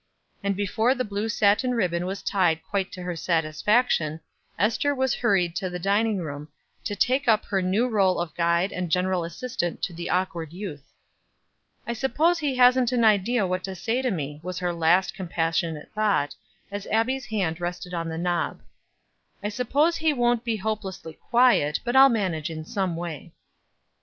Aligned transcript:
And 0.41 0.55
before 0.55 0.95
the 0.95 1.03
blue 1.05 1.29
satin 1.29 1.75
ribbon 1.75 2.07
was 2.07 2.23
tied 2.23 2.63
quite 2.63 2.91
to 2.93 3.03
her 3.03 3.15
satisfaction, 3.15 4.19
Ester 4.57 4.95
was 4.95 5.13
hurried 5.13 5.55
to 5.57 5.69
the 5.69 5.77
dining 5.77 6.17
room, 6.17 6.47
to 6.85 6.95
take 6.95 7.27
up 7.27 7.45
her 7.45 7.61
new 7.61 7.87
role 7.87 8.19
of 8.19 8.33
guide 8.33 8.71
and 8.73 8.89
general 8.89 9.23
assistant 9.23 9.83
to 9.83 9.93
the 9.93 10.09
awkward 10.09 10.53
youth. 10.53 10.91
"I 11.85 11.93
suppose 11.93 12.39
he 12.39 12.55
hasn't 12.55 12.91
an 12.91 13.03
idea 13.03 13.45
what 13.45 13.63
to 13.65 13.75
say 13.75 14.01
to 14.01 14.09
me," 14.09 14.39
was 14.41 14.57
her 14.57 14.73
last 14.73 15.13
compassionate 15.13 15.91
thought, 15.93 16.33
as 16.71 16.87
Abbie's 16.87 17.27
hand 17.27 17.61
rested 17.61 17.93
on 17.93 18.09
the 18.09 18.17
knob. 18.17 18.63
"I 19.43 19.49
hope 19.55 19.93
he 19.97 20.13
won't 20.13 20.43
be 20.43 20.57
hopelessly 20.57 21.13
quiet, 21.13 21.79
but 21.83 21.95
I'll 21.95 22.09
manage 22.09 22.49
in 22.49 22.65
some 22.65 22.95
way." 22.95 23.33